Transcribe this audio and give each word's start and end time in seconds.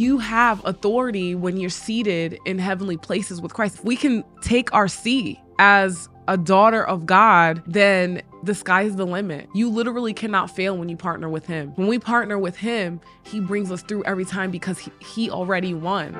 you 0.00 0.16
have 0.16 0.64
authority 0.64 1.34
when 1.34 1.58
you're 1.58 1.68
seated 1.68 2.38
in 2.46 2.58
heavenly 2.58 2.96
places 2.96 3.42
with 3.42 3.52
Christ. 3.52 3.74
If 3.76 3.84
we 3.84 3.96
can 3.96 4.24
take 4.40 4.72
our 4.72 4.88
seat 4.88 5.38
as 5.58 6.08
a 6.26 6.38
daughter 6.38 6.82
of 6.82 7.04
God, 7.04 7.62
then 7.66 8.22
the 8.42 8.54
sky's 8.54 8.96
the 8.96 9.04
limit. 9.04 9.46
You 9.54 9.68
literally 9.68 10.14
cannot 10.14 10.56
fail 10.56 10.74
when 10.78 10.88
you 10.88 10.96
partner 10.96 11.28
with 11.28 11.44
Him. 11.44 11.72
When 11.76 11.86
we 11.86 11.98
partner 11.98 12.38
with 12.38 12.56
Him, 12.56 12.98
He 13.24 13.40
brings 13.40 13.70
us 13.70 13.82
through 13.82 14.04
every 14.04 14.24
time 14.24 14.50
because 14.50 14.78
He, 14.78 14.90
he 15.00 15.30
already 15.30 15.74
won. 15.74 16.14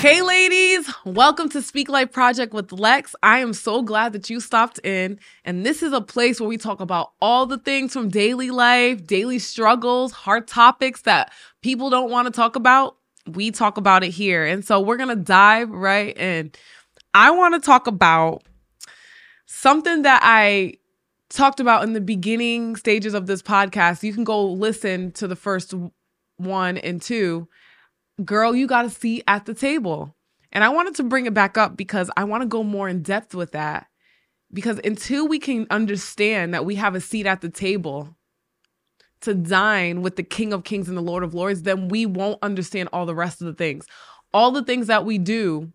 Hey, 0.00 0.20
ladies, 0.70 0.94
welcome 1.04 1.48
to 1.48 1.60
Speak 1.60 1.88
Life 1.88 2.12
Project 2.12 2.52
with 2.52 2.70
Lex. 2.70 3.16
I 3.24 3.40
am 3.40 3.52
so 3.52 3.82
glad 3.82 4.12
that 4.12 4.30
you 4.30 4.38
stopped 4.38 4.78
in. 4.84 5.18
And 5.44 5.66
this 5.66 5.82
is 5.82 5.92
a 5.92 6.00
place 6.00 6.38
where 6.38 6.48
we 6.48 6.58
talk 6.58 6.80
about 6.80 7.10
all 7.20 7.44
the 7.44 7.58
things 7.58 7.92
from 7.92 8.08
daily 8.08 8.52
life, 8.52 9.04
daily 9.04 9.40
struggles, 9.40 10.12
hard 10.12 10.46
topics 10.46 11.02
that 11.02 11.32
people 11.60 11.90
don't 11.90 12.08
want 12.08 12.26
to 12.26 12.30
talk 12.30 12.54
about. 12.54 12.96
We 13.26 13.50
talk 13.50 13.78
about 13.78 14.04
it 14.04 14.10
here. 14.10 14.46
And 14.46 14.64
so 14.64 14.80
we're 14.80 14.96
going 14.96 15.08
to 15.08 15.16
dive 15.16 15.70
right 15.70 16.16
in. 16.16 16.52
I 17.14 17.32
want 17.32 17.54
to 17.54 17.60
talk 17.60 17.88
about 17.88 18.44
something 19.46 20.02
that 20.02 20.20
I 20.22 20.74
talked 21.30 21.58
about 21.58 21.82
in 21.82 21.94
the 21.94 22.00
beginning 22.00 22.76
stages 22.76 23.14
of 23.14 23.26
this 23.26 23.42
podcast. 23.42 24.04
You 24.04 24.12
can 24.12 24.22
go 24.22 24.46
listen 24.46 25.10
to 25.12 25.26
the 25.26 25.36
first 25.36 25.74
one 26.36 26.78
and 26.78 27.02
two 27.02 27.48
girl, 28.24 28.54
you 28.54 28.66
got 28.66 28.84
a 28.84 28.90
seat 28.90 29.24
at 29.26 29.46
the 29.46 29.54
table. 29.54 30.14
And 30.52 30.64
I 30.64 30.68
wanted 30.68 30.94
to 30.96 31.02
bring 31.02 31.26
it 31.26 31.34
back 31.34 31.56
up 31.56 31.76
because 31.76 32.10
I 32.16 32.24
want 32.24 32.42
to 32.42 32.48
go 32.48 32.62
more 32.62 32.88
in 32.88 33.02
depth 33.02 33.34
with 33.34 33.52
that. 33.52 33.86
Because 34.52 34.80
until 34.82 35.28
we 35.28 35.38
can 35.38 35.66
understand 35.70 36.54
that 36.54 36.64
we 36.64 36.74
have 36.74 36.94
a 36.94 37.00
seat 37.00 37.26
at 37.26 37.40
the 37.40 37.48
table 37.48 38.16
to 39.20 39.34
dine 39.34 40.02
with 40.02 40.16
the 40.16 40.22
King 40.22 40.52
of 40.52 40.64
Kings 40.64 40.88
and 40.88 40.96
the 40.96 41.02
Lord 41.02 41.22
of 41.22 41.34
Lords, 41.34 41.62
then 41.62 41.88
we 41.88 42.04
won't 42.06 42.42
understand 42.42 42.88
all 42.92 43.06
the 43.06 43.14
rest 43.14 43.40
of 43.40 43.46
the 43.46 43.54
things. 43.54 43.86
All 44.32 44.50
the 44.50 44.64
things 44.64 44.88
that 44.88 45.04
we 45.04 45.18
do 45.18 45.72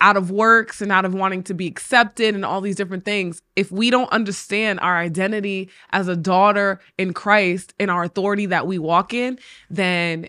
out 0.00 0.16
of 0.16 0.30
works 0.30 0.80
and 0.80 0.92
out 0.92 1.04
of 1.04 1.14
wanting 1.14 1.42
to 1.42 1.54
be 1.54 1.66
accepted 1.66 2.34
and 2.34 2.44
all 2.44 2.60
these 2.60 2.76
different 2.76 3.04
things, 3.04 3.42
if 3.56 3.72
we 3.72 3.90
don't 3.90 4.10
understand 4.12 4.78
our 4.80 4.96
identity 4.96 5.70
as 5.90 6.06
a 6.06 6.16
daughter 6.16 6.80
in 6.98 7.14
Christ 7.14 7.74
and 7.80 7.90
our 7.90 8.04
authority 8.04 8.46
that 8.46 8.66
we 8.66 8.78
walk 8.78 9.12
in, 9.14 9.38
then 9.70 10.28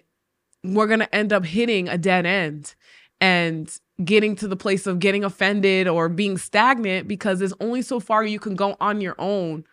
we're 0.63 0.87
going 0.87 0.99
to 0.99 1.15
end 1.15 1.31
up 1.31 1.45
hitting 1.45 1.87
a 1.87 1.97
dead 1.97 2.25
end 2.25 2.75
and 3.21 3.77
getting 4.03 4.35
to 4.37 4.47
the 4.47 4.55
place 4.55 4.87
of 4.87 4.99
getting 4.99 5.23
offended 5.23 5.87
or 5.87 6.07
being 6.07 6.37
stagnant 6.37 7.07
because 7.07 7.39
there's 7.39 7.53
only 7.59 7.81
so 7.81 7.99
far 7.99 8.23
you 8.23 8.39
can 8.39 8.55
go 8.55 8.77
on 8.79 9.01
your 9.01 9.15
own 9.19 9.65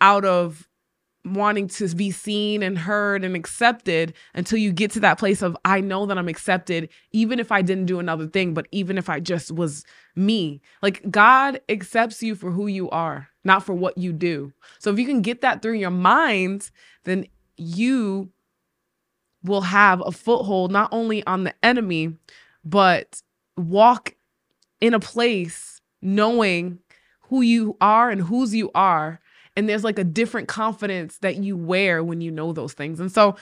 out 0.00 0.24
of 0.24 0.68
wanting 1.24 1.66
to 1.66 1.88
be 1.94 2.10
seen 2.10 2.62
and 2.62 2.78
heard 2.78 3.24
and 3.24 3.34
accepted 3.34 4.14
until 4.34 4.58
you 4.58 4.72
get 4.72 4.92
to 4.92 5.00
that 5.00 5.18
place 5.18 5.42
of 5.42 5.56
I 5.64 5.80
know 5.80 6.06
that 6.06 6.18
I'm 6.18 6.28
accepted 6.28 6.88
even 7.12 7.40
if 7.40 7.50
I 7.50 7.62
didn't 7.62 7.86
do 7.86 7.98
another 7.98 8.28
thing 8.28 8.54
but 8.54 8.68
even 8.70 8.96
if 8.96 9.08
I 9.08 9.18
just 9.20 9.50
was 9.50 9.84
me. 10.14 10.60
Like 10.82 11.10
God 11.10 11.60
accepts 11.68 12.22
you 12.22 12.34
for 12.34 12.52
who 12.52 12.68
you 12.68 12.88
are 12.90 13.28
not 13.42 13.64
for 13.64 13.74
what 13.74 13.98
you 13.98 14.12
do. 14.12 14.52
So 14.78 14.92
if 14.92 14.98
you 14.98 15.06
can 15.06 15.22
get 15.22 15.40
that 15.40 15.62
through 15.62 15.74
your 15.74 15.90
mind 15.90 16.70
then 17.04 17.26
you 17.56 18.30
will 19.42 19.62
have 19.62 20.02
a 20.04 20.12
foothold 20.12 20.70
not 20.70 20.88
only 20.92 21.26
on 21.26 21.44
the 21.44 21.54
enemy, 21.62 22.16
but 22.66 23.22
walk 23.56 24.14
in 24.80 24.92
a 24.92 25.00
place 25.00 25.80
knowing 26.02 26.80
who 27.22 27.40
you 27.40 27.76
are 27.80 28.10
and 28.10 28.20
whose 28.20 28.54
you 28.54 28.70
are. 28.74 29.20
And 29.56 29.68
there's 29.68 29.84
like 29.84 29.98
a 29.98 30.04
different 30.04 30.48
confidence 30.48 31.18
that 31.18 31.36
you 31.36 31.56
wear 31.56 32.04
when 32.04 32.20
you 32.20 32.30
know 32.30 32.52
those 32.52 32.74
things. 32.74 33.00
And 33.00 33.10
so 33.10 33.36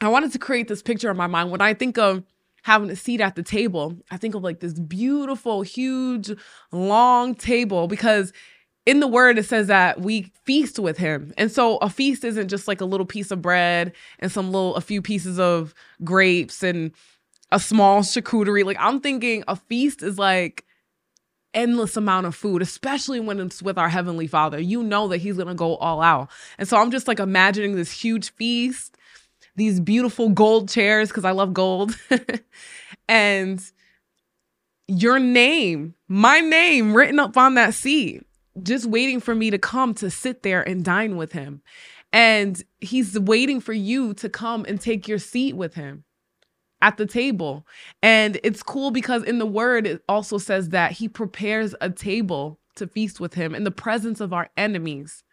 I 0.00 0.08
wanted 0.08 0.32
to 0.32 0.38
create 0.38 0.66
this 0.66 0.82
picture 0.82 1.10
in 1.10 1.16
my 1.16 1.28
mind. 1.28 1.50
When 1.50 1.60
I 1.60 1.74
think 1.74 1.98
of 1.98 2.24
having 2.62 2.90
a 2.90 2.96
seat 2.96 3.20
at 3.20 3.36
the 3.36 3.42
table, 3.42 3.96
I 4.10 4.16
think 4.16 4.34
of 4.34 4.42
like 4.42 4.60
this 4.60 4.74
beautiful, 4.74 5.62
huge, 5.62 6.32
long 6.72 7.34
table 7.34 7.86
because 7.86 8.32
in 8.86 9.00
the 9.00 9.06
word 9.06 9.38
it 9.38 9.44
says 9.44 9.68
that 9.68 10.00
we 10.00 10.32
feast 10.44 10.78
with 10.78 10.98
him 10.98 11.32
and 11.38 11.50
so 11.50 11.78
a 11.78 11.88
feast 11.88 12.22
isn't 12.22 12.48
just 12.48 12.68
like 12.68 12.82
a 12.82 12.84
little 12.84 13.06
piece 13.06 13.30
of 13.30 13.40
bread 13.40 13.92
and 14.18 14.30
some 14.30 14.52
little 14.52 14.74
a 14.76 14.80
few 14.82 15.00
pieces 15.00 15.38
of 15.38 15.74
grapes 16.02 16.62
and 16.62 16.92
a 17.54 17.60
small 17.60 18.00
charcuterie. 18.02 18.64
Like 18.64 18.76
i'm 18.80 19.00
thinking 19.00 19.44
a 19.48 19.56
feast 19.56 20.02
is 20.02 20.18
like 20.18 20.64
endless 21.54 21.96
amount 21.96 22.26
of 22.26 22.34
food 22.34 22.60
especially 22.62 23.20
when 23.20 23.38
it's 23.38 23.62
with 23.62 23.78
our 23.78 23.88
heavenly 23.88 24.26
father. 24.26 24.58
You 24.58 24.82
know 24.82 25.06
that 25.08 25.18
he's 25.18 25.36
gonna 25.36 25.54
go 25.54 25.76
all 25.76 26.02
out. 26.02 26.30
And 26.58 26.68
so 26.68 26.76
i'm 26.76 26.90
just 26.90 27.08
like 27.08 27.20
imagining 27.20 27.76
this 27.76 27.92
huge 27.92 28.32
feast 28.32 28.96
these 29.56 29.78
beautiful 29.78 30.30
gold 30.30 30.68
chairs 30.68 31.08
because 31.08 31.24
i 31.24 31.30
love 31.30 31.54
gold 31.54 31.96
and 33.08 33.62
your 34.88 35.20
name 35.20 35.94
my 36.08 36.40
name 36.40 36.92
written 36.92 37.20
up 37.20 37.36
on 37.36 37.54
that 37.54 37.72
seat 37.72 38.26
just 38.62 38.86
waiting 38.86 39.20
for 39.20 39.34
me 39.34 39.50
to 39.50 39.58
come 39.58 39.94
to 39.94 40.10
sit 40.10 40.42
there 40.42 40.62
and 40.62 40.84
dine 40.84 41.16
with 41.16 41.32
him. 41.32 41.62
And 42.12 42.62
he's 42.78 43.18
waiting 43.18 43.60
for 43.60 43.72
you 43.72 44.14
to 44.14 44.28
come 44.28 44.64
and 44.68 44.80
take 44.80 45.08
your 45.08 45.18
seat 45.18 45.56
with 45.56 45.74
him 45.74 46.04
at 46.84 46.98
the 46.98 47.06
table. 47.06 47.66
And 48.02 48.38
it's 48.44 48.62
cool 48.62 48.90
because 48.90 49.24
in 49.24 49.38
the 49.38 49.46
word, 49.46 49.86
it 49.86 50.04
also 50.06 50.36
says 50.36 50.68
that 50.68 50.92
he 50.92 51.08
prepares 51.08 51.74
a 51.80 51.88
table 51.88 52.60
to 52.76 52.86
feast 52.86 53.20
with 53.20 53.32
him 53.32 53.54
in 53.54 53.64
the 53.64 53.70
presence 53.70 54.20
of 54.20 54.34
our 54.34 54.50
enemies. 54.58 55.24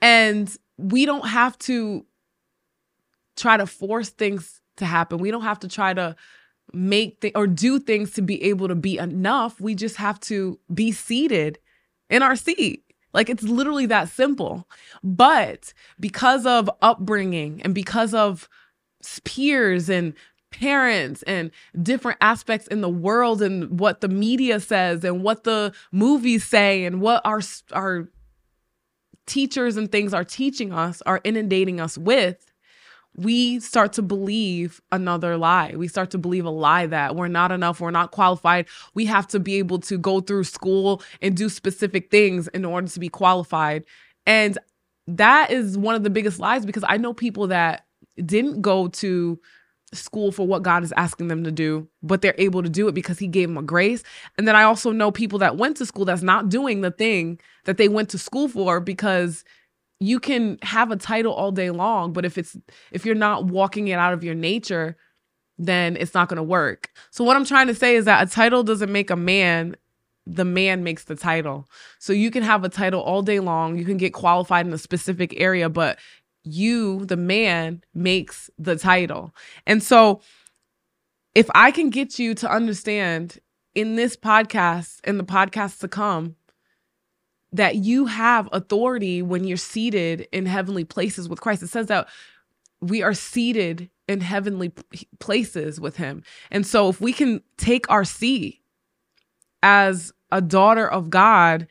And 0.00 0.54
we 0.78 1.04
don't 1.06 1.26
have 1.26 1.58
to 1.60 2.06
try 3.36 3.56
to 3.56 3.66
force 3.66 4.10
things 4.10 4.60
to 4.76 4.86
happen. 4.86 5.18
We 5.18 5.32
don't 5.32 5.42
have 5.42 5.58
to 5.60 5.68
try 5.68 5.92
to 5.92 6.14
make 6.72 7.20
th- 7.20 7.34
or 7.34 7.48
do 7.48 7.80
things 7.80 8.12
to 8.12 8.22
be 8.22 8.40
able 8.44 8.68
to 8.68 8.76
be 8.76 8.96
enough. 8.96 9.60
We 9.60 9.74
just 9.74 9.96
have 9.96 10.20
to 10.20 10.60
be 10.72 10.92
seated 10.92 11.58
in 12.08 12.22
our 12.22 12.36
seat. 12.36 12.84
Like 13.12 13.28
it's 13.28 13.42
literally 13.42 13.86
that 13.86 14.08
simple. 14.08 14.68
But 15.02 15.72
because 15.98 16.46
of 16.46 16.70
upbringing 16.80 17.60
and 17.62 17.74
because 17.74 18.14
of 18.14 18.48
peers 19.24 19.88
and 19.88 20.14
parents 20.50 21.22
and 21.24 21.50
different 21.82 22.18
aspects 22.20 22.68
in 22.68 22.80
the 22.80 22.88
world 22.88 23.42
and 23.42 23.80
what 23.80 24.00
the 24.00 24.08
media 24.08 24.60
says 24.60 25.02
and 25.02 25.22
what 25.22 25.44
the 25.44 25.72
movies 25.90 26.44
say 26.44 26.84
and 26.84 27.00
what 27.00 27.20
our 27.24 27.40
our 27.72 28.08
teachers 29.26 29.76
and 29.76 29.90
things 29.90 30.14
are 30.14 30.22
teaching 30.22 30.72
us 30.72 31.02
are 31.06 31.20
inundating 31.24 31.80
us 31.80 31.98
with 31.98 32.52
we 33.16 33.60
start 33.60 33.92
to 33.94 34.02
believe 34.02 34.80
another 34.90 35.36
lie. 35.36 35.74
We 35.76 35.88
start 35.88 36.10
to 36.10 36.18
believe 36.18 36.44
a 36.44 36.50
lie 36.50 36.86
that 36.86 37.14
we're 37.14 37.28
not 37.28 37.52
enough, 37.52 37.80
we're 37.80 37.90
not 37.90 38.10
qualified. 38.10 38.66
We 38.94 39.06
have 39.06 39.26
to 39.28 39.40
be 39.40 39.54
able 39.54 39.78
to 39.80 39.96
go 39.96 40.20
through 40.20 40.44
school 40.44 41.02
and 41.22 41.36
do 41.36 41.48
specific 41.48 42.10
things 42.10 42.48
in 42.48 42.64
order 42.64 42.88
to 42.88 43.00
be 43.00 43.08
qualified. 43.08 43.84
And 44.26 44.58
that 45.06 45.50
is 45.50 45.78
one 45.78 45.94
of 45.94 46.02
the 46.02 46.10
biggest 46.10 46.40
lies 46.40 46.66
because 46.66 46.84
I 46.86 46.96
know 46.96 47.14
people 47.14 47.48
that 47.48 47.83
didn't 48.16 48.62
go 48.62 48.88
to 48.88 49.38
school 49.92 50.32
for 50.32 50.46
what 50.46 50.62
God 50.62 50.82
is 50.82 50.92
asking 50.96 51.28
them 51.28 51.44
to 51.44 51.52
do, 51.52 51.88
but 52.02 52.20
they're 52.20 52.34
able 52.38 52.62
to 52.62 52.68
do 52.68 52.88
it 52.88 52.94
because 52.94 53.18
He 53.18 53.26
gave 53.26 53.48
them 53.48 53.58
a 53.58 53.62
grace. 53.62 54.02
And 54.36 54.46
then 54.46 54.56
I 54.56 54.64
also 54.64 54.90
know 54.90 55.10
people 55.10 55.38
that 55.40 55.56
went 55.56 55.76
to 55.78 55.86
school 55.86 56.04
that's 56.04 56.22
not 56.22 56.48
doing 56.48 56.80
the 56.80 56.90
thing 56.90 57.40
that 57.64 57.76
they 57.76 57.88
went 57.88 58.08
to 58.10 58.18
school 58.18 58.48
for 58.48 58.80
because 58.80 59.44
you 60.00 60.20
can 60.20 60.58
have 60.62 60.90
a 60.90 60.96
title 60.96 61.32
all 61.32 61.52
day 61.52 61.70
long, 61.70 62.12
but 62.12 62.24
if 62.24 62.36
it's 62.36 62.56
if 62.92 63.06
you're 63.06 63.14
not 63.14 63.46
walking 63.46 63.88
it 63.88 63.98
out 63.98 64.12
of 64.12 64.24
your 64.24 64.34
nature, 64.34 64.96
then 65.58 65.96
it's 65.96 66.14
not 66.14 66.28
going 66.28 66.36
to 66.36 66.42
work. 66.42 66.90
So 67.10 67.24
what 67.24 67.36
I'm 67.36 67.44
trying 67.44 67.68
to 67.68 67.74
say 67.74 67.96
is 67.96 68.04
that 68.06 68.26
a 68.26 68.30
title 68.30 68.62
doesn't 68.62 68.90
make 68.90 69.10
a 69.10 69.16
man, 69.16 69.76
the 70.26 70.44
man 70.44 70.82
makes 70.82 71.04
the 71.04 71.14
title. 71.14 71.68
So 71.98 72.12
you 72.12 72.30
can 72.30 72.42
have 72.42 72.64
a 72.64 72.68
title 72.68 73.00
all 73.00 73.22
day 73.22 73.40
long, 73.40 73.78
you 73.78 73.84
can 73.84 73.96
get 73.96 74.12
qualified 74.12 74.66
in 74.66 74.72
a 74.72 74.78
specific 74.78 75.34
area, 75.36 75.68
but 75.68 75.98
you, 76.44 77.04
the 77.06 77.16
man, 77.16 77.82
makes 77.94 78.50
the 78.58 78.76
title. 78.76 79.34
And 79.66 79.82
so 79.82 80.20
if 81.34 81.50
I 81.54 81.70
can 81.70 81.90
get 81.90 82.18
you 82.18 82.34
to 82.34 82.50
understand 82.50 83.40
in 83.74 83.96
this 83.96 84.16
podcast 84.16 85.00
and 85.04 85.18
the 85.18 85.24
podcasts 85.24 85.80
to 85.80 85.88
come 85.88 86.36
that 87.54 87.76
you 87.76 88.06
have 88.06 88.48
authority 88.52 89.22
when 89.22 89.44
you're 89.44 89.56
seated 89.56 90.26
in 90.32 90.44
heavenly 90.44 90.84
places 90.84 91.28
with 91.28 91.40
Christ. 91.40 91.62
It 91.62 91.68
says 91.68 91.86
that 91.86 92.08
we 92.80 93.00
are 93.00 93.14
seated 93.14 93.90
in 94.08 94.20
heavenly 94.20 94.72
places 95.20 95.80
with 95.80 95.96
him. 95.96 96.24
And 96.50 96.66
so 96.66 96.88
if 96.88 97.00
we 97.00 97.12
can 97.12 97.42
take 97.56 97.88
our 97.88 98.04
seat 98.04 98.60
as 99.62 100.12
a 100.32 100.40
daughter 100.40 100.86
of 100.86 101.10
God, 101.10 101.68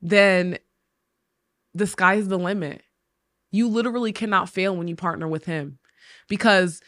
then 0.00 0.58
the 1.74 1.86
sky's 1.86 2.28
the 2.28 2.38
limit. 2.38 2.82
You 3.50 3.68
literally 3.68 4.12
cannot 4.12 4.48
fail 4.48 4.76
when 4.76 4.88
you 4.88 4.96
partner 4.96 5.26
with 5.28 5.44
him 5.46 5.78
because 6.28 6.80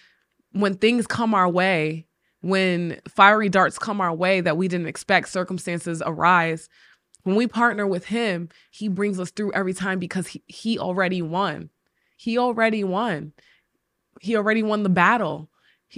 when 0.53 0.75
things 0.75 1.07
come 1.07 1.35
our 1.35 1.49
way, 1.49 2.07
when 2.43 3.01
fiery 3.09 3.49
darts 3.49 3.79
come 3.79 4.01
our 4.01 4.15
way 4.15 4.41
that 4.41 4.57
we 4.57 4.69
didn't 4.69 4.87
expect, 4.89 5.29
circumstances 5.29 6.03
arise, 6.05 6.69
When 7.23 7.37
we 7.37 7.47
partner 7.47 7.87
with 7.87 8.07
him, 8.07 8.49
he 8.71 8.89
brings 8.89 9.21
us 9.21 9.31
through 9.31 9.53
every 9.53 9.75
time 9.75 9.99
because 9.99 10.29
he, 10.29 10.43
he 10.47 10.79
already 10.79 11.23
won. 11.23 11.71
He 12.17 12.39
already 12.39 12.85
won. 12.85 13.33
He 14.21 14.37
already 14.37 14.63
won 14.63 14.83
the 14.83 14.89
battle. 14.89 15.51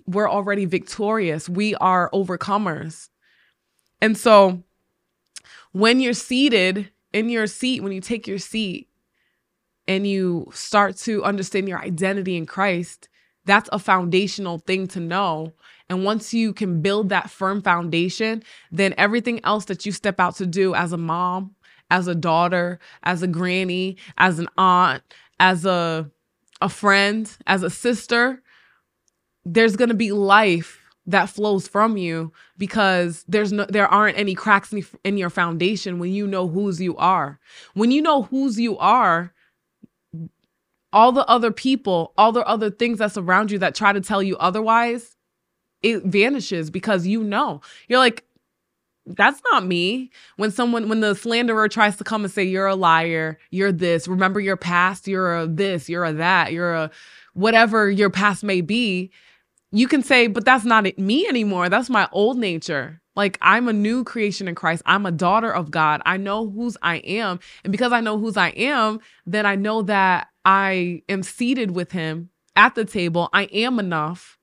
We're 0.06 0.30
already 0.30 0.64
victorious. 0.64 1.48
We 1.48 1.74
are 1.76 2.10
overcomers. 2.12 3.08
And 4.00 4.16
so 4.16 4.62
when 5.72 6.00
you're 6.00 6.12
seated 6.12 6.90
in 7.12 7.28
your 7.28 7.46
seat, 7.46 7.82
when 7.82 7.92
you 7.92 8.00
take 8.00 8.26
your 8.26 8.38
seat 8.38 8.88
and 9.88 10.06
you 10.06 10.48
start 10.52 10.96
to 10.98 11.24
understand 11.24 11.68
your 11.68 11.80
identity 11.80 12.36
in 12.36 12.46
Christ, 12.46 13.08
that's 13.44 13.68
a 13.72 13.78
foundational 13.78 14.58
thing 14.58 14.86
to 14.88 15.00
know. 15.00 15.52
And 15.88 16.04
once 16.04 16.32
you 16.32 16.52
can 16.52 16.80
build 16.80 17.08
that 17.08 17.30
firm 17.30 17.60
foundation, 17.60 18.42
then 18.70 18.94
everything 18.96 19.44
else 19.44 19.66
that 19.66 19.84
you 19.84 19.92
step 19.92 20.20
out 20.20 20.36
to 20.36 20.46
do 20.46 20.74
as 20.74 20.92
a 20.92 20.96
mom, 20.96 21.54
as 21.90 22.06
a 22.06 22.14
daughter, 22.14 22.78
as 23.02 23.22
a 23.22 23.26
granny, 23.26 23.96
as 24.16 24.38
an 24.38 24.48
aunt, 24.56 25.02
as 25.40 25.64
a 25.64 26.10
a 26.62 26.68
friend, 26.68 27.36
as 27.46 27.64
a 27.64 27.70
sister, 27.70 28.40
there's 29.44 29.74
going 29.74 29.88
to 29.88 29.94
be 29.94 30.12
life 30.12 30.78
that 31.06 31.28
flows 31.28 31.66
from 31.66 31.96
you 31.96 32.32
because 32.56 33.24
there's 33.26 33.52
no 33.52 33.66
there 33.68 33.88
aren't 33.88 34.16
any 34.16 34.34
cracks 34.34 34.72
in, 34.72 34.86
in 35.02 35.18
your 35.18 35.30
foundation 35.30 35.98
when 35.98 36.12
you 36.12 36.26
know 36.26 36.46
whose 36.46 36.80
you 36.80 36.96
are. 36.96 37.40
When 37.74 37.90
you 37.90 38.00
know 38.00 38.22
whose 38.22 38.60
you 38.60 38.78
are, 38.78 39.34
all 40.92 41.12
the 41.12 41.26
other 41.26 41.50
people, 41.50 42.12
all 42.16 42.32
the 42.32 42.46
other 42.46 42.70
things 42.70 42.98
that's 42.98 43.16
around 43.16 43.50
you 43.50 43.58
that 43.58 43.74
try 43.74 43.92
to 43.92 44.00
tell 44.00 44.22
you 44.22 44.36
otherwise, 44.38 45.16
it 45.82 46.04
vanishes 46.04 46.70
because 46.70 47.06
you 47.06 47.22
know. 47.22 47.60
You're 47.88 47.98
like, 47.98 48.24
that's 49.06 49.40
not 49.50 49.66
me. 49.66 50.10
When 50.36 50.50
someone, 50.50 50.88
when 50.88 51.00
the 51.00 51.14
slanderer 51.14 51.68
tries 51.68 51.96
to 51.96 52.04
come 52.04 52.24
and 52.24 52.32
say, 52.32 52.44
you're 52.44 52.66
a 52.66 52.76
liar, 52.76 53.38
you're 53.50 53.72
this, 53.72 54.06
remember 54.06 54.38
your 54.38 54.56
past, 54.56 55.08
you're 55.08 55.38
a 55.38 55.46
this, 55.46 55.88
you're 55.88 56.04
a 56.04 56.12
that, 56.12 56.52
you're 56.52 56.74
a 56.74 56.90
whatever 57.34 57.90
your 57.90 58.10
past 58.10 58.44
may 58.44 58.60
be, 58.60 59.10
you 59.72 59.88
can 59.88 60.02
say, 60.02 60.26
but 60.26 60.44
that's 60.44 60.64
not 60.64 60.86
me 60.98 61.26
anymore. 61.26 61.68
That's 61.68 61.90
my 61.90 62.08
old 62.12 62.38
nature. 62.38 63.00
Like 63.16 63.38
I'm 63.42 63.68
a 63.68 63.72
new 63.72 64.04
creation 64.04 64.48
in 64.48 64.54
Christ. 64.54 64.82
I'm 64.86 65.06
a 65.06 65.12
daughter 65.12 65.52
of 65.52 65.70
God. 65.70 66.00
I 66.06 66.16
know 66.16 66.48
whose 66.48 66.76
I 66.82 66.96
am. 66.96 67.40
And 67.64 67.72
because 67.72 67.92
I 67.92 68.00
know 68.00 68.18
whose 68.18 68.36
I 68.36 68.48
am, 68.48 69.00
then 69.26 69.46
I 69.46 69.56
know 69.56 69.82
that 69.82 70.28
I 70.44 71.02
am 71.08 71.22
seated 71.22 71.72
with 71.72 71.92
him 71.92 72.30
at 72.56 72.74
the 72.74 72.84
table. 72.84 73.28
I 73.32 73.44
am 73.44 73.78
enough. 73.78 74.38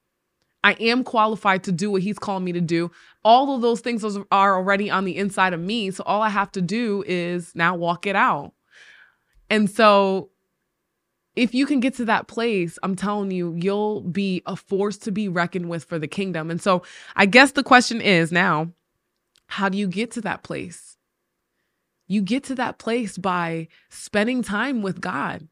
I 0.63 0.74
am 0.74 1.04
qualified 1.04 1.63
to 1.66 1.72
do 1.72 1.92
what 1.92 2.01
he's 2.01 2.19
calling 2.19 2.44
me 2.44 2.51
to 2.51 2.62
do. 2.62 2.92
All 3.24 3.56
of 3.56 3.62
those 3.62 3.80
things 3.80 4.04
are 4.04 4.57
already 4.57 4.90
on 4.90 5.06
the 5.06 5.16
inside 5.16 5.54
of 5.54 5.60
me. 5.60 5.92
So 5.92 6.04
all 6.06 6.22
I 6.22 6.30
have 6.30 6.51
to 6.54 6.62
do 6.62 7.04
is 7.07 7.54
now 7.56 7.75
walk 7.75 8.06
it 8.06 8.16
out. 8.16 8.54
And 9.50 9.69
so 9.69 10.31
if 11.36 11.54
you 11.54 11.66
can 11.66 11.80
get 11.80 11.94
to 11.96 12.06
that 12.06 12.28
place, 12.28 12.78
I'm 12.84 12.96
telling 12.96 13.31
you, 13.31 13.56
you'll 13.57 14.01
be 14.01 14.42
a 14.46 14.56
force 14.56 14.98
to 15.00 15.12
be 15.12 15.30
reckoned 15.30 15.69
with 15.69 15.86
for 15.86 15.98
the 15.98 16.07
kingdom. 16.07 16.51
And 16.51 16.62
so 16.62 16.84
I 17.16 17.25
guess 17.25 17.54
the 17.54 17.63
question 17.63 18.01
is 18.01 18.31
now, 18.31 18.72
how 19.48 19.69
do 19.69 19.78
you 19.78 19.88
get 19.88 20.12
to 20.12 20.22
that 20.22 20.44
place? 20.44 20.98
You 22.07 22.22
get 22.22 22.44
to 22.46 22.56
that 22.56 22.80
place 22.80 23.18
by 23.18 23.69
spending 23.90 24.44
time 24.44 24.81
with 24.81 25.00
God 25.00 25.48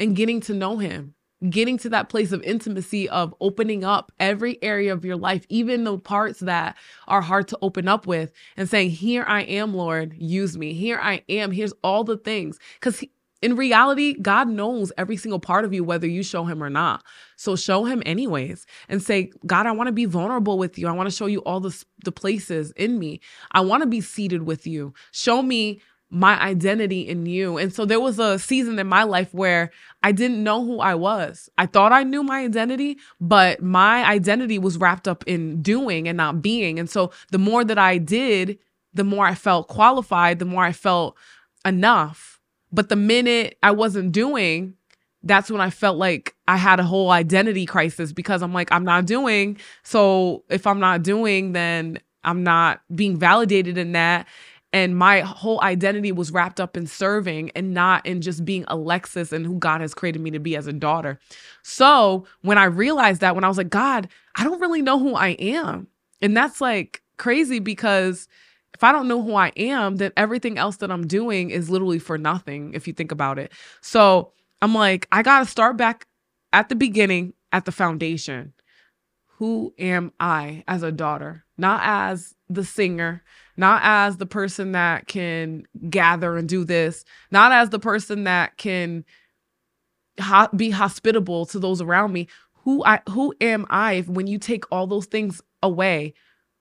and 0.00 0.16
getting 0.16 0.40
to 0.42 0.54
know 0.54 0.78
Him, 0.78 1.14
getting 1.48 1.78
to 1.78 1.90
that 1.90 2.08
place 2.08 2.32
of 2.32 2.42
intimacy 2.42 3.08
of 3.08 3.34
opening 3.40 3.84
up 3.84 4.10
every 4.18 4.60
area 4.62 4.92
of 4.92 5.04
your 5.04 5.16
life, 5.16 5.46
even 5.48 5.84
the 5.84 5.98
parts 5.98 6.40
that 6.40 6.76
are 7.06 7.20
hard 7.20 7.46
to 7.48 7.58
open 7.62 7.86
up 7.86 8.06
with, 8.06 8.32
and 8.56 8.68
saying, 8.68 8.90
Here 8.90 9.24
I 9.28 9.42
am, 9.42 9.74
Lord, 9.74 10.14
use 10.18 10.58
me. 10.58 10.72
Here 10.72 10.98
I 11.00 11.22
am. 11.28 11.52
Here's 11.52 11.74
all 11.84 12.02
the 12.02 12.16
things. 12.16 12.58
Because 12.74 13.04
in 13.42 13.56
reality, 13.56 14.14
God 14.20 14.48
knows 14.48 14.92
every 14.98 15.16
single 15.16 15.40
part 15.40 15.64
of 15.64 15.72
you, 15.72 15.82
whether 15.82 16.06
you 16.06 16.22
show 16.22 16.44
him 16.44 16.62
or 16.62 16.68
not. 16.68 17.02
So 17.36 17.56
show 17.56 17.84
him 17.84 18.02
anyways 18.04 18.66
and 18.88 19.02
say, 19.02 19.32
God, 19.46 19.66
I 19.66 19.72
want 19.72 19.88
to 19.88 19.92
be 19.92 20.04
vulnerable 20.04 20.58
with 20.58 20.78
you. 20.78 20.86
I 20.88 20.92
want 20.92 21.08
to 21.08 21.14
show 21.14 21.26
you 21.26 21.38
all 21.40 21.60
the, 21.60 21.84
the 22.04 22.12
places 22.12 22.70
in 22.72 22.98
me. 22.98 23.20
I 23.52 23.60
want 23.60 23.82
to 23.82 23.88
be 23.88 24.02
seated 24.02 24.42
with 24.42 24.66
you. 24.66 24.92
Show 25.12 25.42
me 25.42 25.80
my 26.10 26.40
identity 26.40 27.02
in 27.02 27.24
you. 27.26 27.56
And 27.56 27.72
so 27.72 27.84
there 27.84 28.00
was 28.00 28.18
a 28.18 28.38
season 28.38 28.78
in 28.78 28.86
my 28.88 29.04
life 29.04 29.32
where 29.32 29.70
I 30.02 30.10
didn't 30.12 30.42
know 30.42 30.64
who 30.64 30.80
I 30.80 30.94
was. 30.96 31.48
I 31.56 31.66
thought 31.66 31.92
I 31.92 32.02
knew 32.02 32.22
my 32.22 32.40
identity, 32.40 32.98
but 33.20 33.62
my 33.62 34.04
identity 34.04 34.58
was 34.58 34.76
wrapped 34.76 35.06
up 35.06 35.22
in 35.26 35.62
doing 35.62 36.08
and 36.08 36.16
not 36.16 36.42
being. 36.42 36.78
And 36.78 36.90
so 36.90 37.12
the 37.30 37.38
more 37.38 37.64
that 37.64 37.78
I 37.78 37.98
did, 37.98 38.58
the 38.92 39.04
more 39.04 39.24
I 39.24 39.34
felt 39.34 39.68
qualified, 39.68 40.40
the 40.40 40.44
more 40.44 40.64
I 40.64 40.72
felt 40.72 41.16
enough. 41.64 42.40
But 42.72 42.88
the 42.88 42.96
minute 42.96 43.56
I 43.62 43.70
wasn't 43.70 44.10
doing, 44.10 44.74
that's 45.22 45.50
when 45.50 45.60
I 45.60 45.70
felt 45.70 45.96
like 45.96 46.34
I 46.48 46.56
had 46.56 46.80
a 46.80 46.84
whole 46.84 47.10
identity 47.10 47.66
crisis 47.66 48.12
because 48.12 48.42
I'm 48.42 48.52
like, 48.52 48.72
I'm 48.72 48.84
not 48.84 49.06
doing. 49.06 49.58
So 49.84 50.44
if 50.48 50.66
I'm 50.66 50.80
not 50.80 51.02
doing, 51.02 51.52
then 51.52 52.00
I'm 52.24 52.42
not 52.42 52.80
being 52.94 53.16
validated 53.16 53.78
in 53.78 53.92
that. 53.92 54.26
And 54.72 54.96
my 54.96 55.20
whole 55.20 55.60
identity 55.62 56.12
was 56.12 56.30
wrapped 56.30 56.60
up 56.60 56.76
in 56.76 56.86
serving 56.86 57.50
and 57.56 57.74
not 57.74 58.06
in 58.06 58.20
just 58.20 58.44
being 58.44 58.64
Alexis 58.68 59.32
and 59.32 59.44
who 59.44 59.58
God 59.58 59.80
has 59.80 59.94
created 59.94 60.22
me 60.22 60.30
to 60.30 60.38
be 60.38 60.56
as 60.56 60.68
a 60.68 60.72
daughter. 60.72 61.18
So 61.62 62.26
when 62.42 62.56
I 62.56 62.64
realized 62.64 63.20
that, 63.20 63.34
when 63.34 63.42
I 63.42 63.48
was 63.48 63.58
like, 63.58 63.70
God, 63.70 64.08
I 64.36 64.44
don't 64.44 64.60
really 64.60 64.82
know 64.82 64.98
who 64.98 65.14
I 65.14 65.30
am. 65.30 65.88
And 66.22 66.36
that's 66.36 66.60
like 66.60 67.02
crazy 67.16 67.58
because 67.58 68.28
if 68.74 68.84
I 68.84 68.92
don't 68.92 69.08
know 69.08 69.22
who 69.22 69.34
I 69.34 69.48
am, 69.56 69.96
then 69.96 70.12
everything 70.16 70.56
else 70.56 70.76
that 70.76 70.90
I'm 70.90 71.06
doing 71.06 71.50
is 71.50 71.68
literally 71.68 71.98
for 71.98 72.16
nothing 72.16 72.72
if 72.72 72.86
you 72.86 72.92
think 72.92 73.10
about 73.10 73.38
it. 73.38 73.52
So 73.80 74.32
I'm 74.62 74.74
like, 74.74 75.08
I 75.10 75.22
got 75.22 75.40
to 75.40 75.46
start 75.46 75.76
back 75.76 76.06
at 76.52 76.68
the 76.68 76.76
beginning, 76.76 77.34
at 77.52 77.64
the 77.64 77.72
foundation. 77.72 78.52
Who 79.38 79.74
am 79.78 80.12
I 80.20 80.64
as 80.68 80.82
a 80.82 80.92
daughter? 80.92 81.44
Not 81.58 81.80
as 81.82 82.34
the 82.48 82.64
singer, 82.64 83.22
not 83.60 83.82
as 83.84 84.16
the 84.16 84.26
person 84.26 84.72
that 84.72 85.06
can 85.06 85.64
gather 85.90 86.38
and 86.38 86.48
do 86.48 86.64
this, 86.64 87.04
not 87.30 87.52
as 87.52 87.68
the 87.68 87.78
person 87.78 88.24
that 88.24 88.56
can 88.56 89.04
ho- 90.18 90.48
be 90.56 90.70
hospitable 90.70 91.44
to 91.44 91.58
those 91.58 91.82
around 91.82 92.10
me. 92.10 92.26
Who 92.64 92.82
I 92.84 93.00
who 93.10 93.34
am 93.38 93.66
I 93.68 94.00
when 94.06 94.26
you 94.26 94.38
take 94.38 94.64
all 94.72 94.86
those 94.86 95.04
things 95.04 95.42
away? 95.62 96.14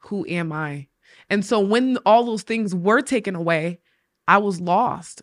Who 0.09 0.27
am 0.27 0.51
I? 0.51 0.87
And 1.29 1.45
so 1.45 1.61
when 1.61 1.97
all 2.05 2.25
those 2.25 2.43
things 2.43 2.75
were 2.75 3.01
taken 3.01 3.33
away, 3.33 3.79
I 4.27 4.39
was 4.39 4.59
lost. 4.59 5.21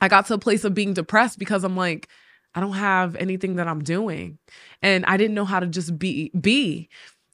I 0.00 0.08
got 0.08 0.26
to 0.26 0.34
a 0.34 0.38
place 0.38 0.64
of 0.64 0.72
being 0.72 0.94
depressed 0.94 1.38
because 1.38 1.64
I'm 1.64 1.76
like, 1.76 2.08
I 2.54 2.60
don't 2.60 2.72
have 2.72 3.14
anything 3.16 3.56
that 3.56 3.68
I'm 3.68 3.84
doing. 3.84 4.38
And 4.80 5.04
I 5.04 5.18
didn't 5.18 5.34
know 5.34 5.44
how 5.44 5.60
to 5.60 5.66
just 5.66 5.98
be 5.98 6.30
be. 6.30 6.88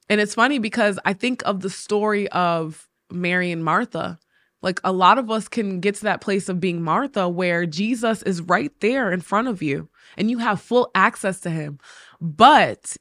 And 0.08 0.20
it's 0.20 0.34
funny 0.34 0.58
because 0.58 0.98
I 1.04 1.12
think 1.12 1.42
of 1.46 1.60
the 1.60 1.70
story 1.70 2.28
of 2.30 2.89
Mary 3.10 3.50
and 3.50 3.64
Martha. 3.64 4.18
Like 4.62 4.80
a 4.84 4.92
lot 4.92 5.18
of 5.18 5.30
us 5.30 5.48
can 5.48 5.80
get 5.80 5.94
to 5.96 6.02
that 6.04 6.20
place 6.20 6.48
of 6.48 6.60
being 6.60 6.82
Martha 6.82 7.28
where 7.28 7.64
Jesus 7.64 8.22
is 8.22 8.42
right 8.42 8.72
there 8.80 9.10
in 9.10 9.20
front 9.20 9.48
of 9.48 9.62
you 9.62 9.88
and 10.18 10.30
you 10.30 10.38
have 10.38 10.60
full 10.60 10.90
access 10.94 11.40
to 11.40 11.50
him. 11.50 11.78
But 12.20 12.96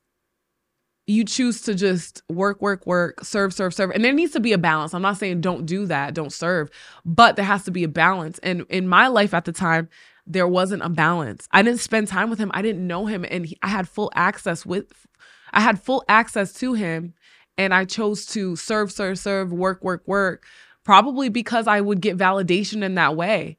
you 1.05 1.25
choose 1.25 1.61
to 1.61 1.73
just 1.73 2.21
work, 2.29 2.61
work, 2.61 2.85
work, 2.85 3.23
serve, 3.25 3.53
serve, 3.53 3.73
serve. 3.73 3.89
And 3.91 4.05
there 4.05 4.13
needs 4.13 4.31
to 4.33 4.39
be 4.39 4.53
a 4.53 4.57
balance. 4.59 4.93
I'm 4.93 5.01
not 5.01 5.17
saying 5.17 5.41
don't 5.41 5.65
do 5.65 5.87
that, 5.87 6.13
don't 6.13 6.31
serve, 6.31 6.69
but 7.03 7.35
there 7.35 7.45
has 7.45 7.63
to 7.65 7.71
be 7.71 7.83
a 7.83 7.89
balance. 7.89 8.39
And 8.39 8.65
in 8.69 8.87
my 8.87 9.07
life 9.07 9.33
at 9.33 9.45
the 9.45 9.51
time, 9.51 9.89
there 10.27 10.47
wasn't 10.47 10.83
a 10.83 10.89
balance. 10.89 11.47
I 11.51 11.63
didn't 11.63 11.79
spend 11.79 12.07
time 12.07 12.29
with 12.29 12.37
him. 12.37 12.51
I 12.53 12.61
didn't 12.61 12.85
know 12.85 13.07
him 13.07 13.25
and 13.29 13.47
he, 13.47 13.57
I 13.63 13.67
had 13.69 13.89
full 13.89 14.11
access 14.15 14.65
with 14.65 15.07
I 15.51 15.61
had 15.61 15.81
full 15.81 16.03
access 16.07 16.53
to 16.53 16.73
him 16.73 17.15
and 17.59 17.73
I 17.73 17.83
chose 17.83 18.25
to 18.27 18.55
serve, 18.55 18.89
serve, 18.89 19.19
serve, 19.19 19.51
work, 19.51 19.83
work, 19.83 20.01
work, 20.07 20.45
probably 20.85 21.27
because 21.27 21.67
I 21.67 21.81
would 21.81 21.99
get 21.99 22.17
validation 22.17 22.83
in 22.83 22.95
that 22.95 23.17
way. 23.17 23.57